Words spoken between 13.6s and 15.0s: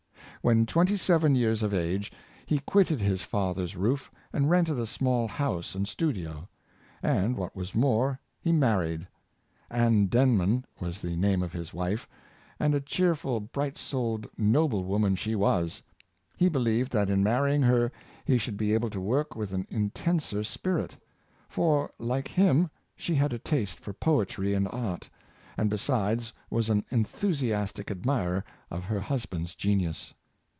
souled, noble